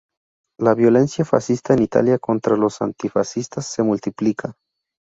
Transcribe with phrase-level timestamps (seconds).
[0.59, 4.55] La violencia fascista en Italia contra los antifascistas se multiplica.